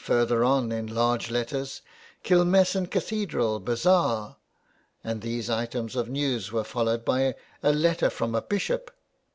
[0.00, 1.82] Further on in large letters,''
[2.24, 4.36] Killmessan Cathedral: Bazaar."
[5.04, 8.90] And these items of news were followed by a letter from a Bishop.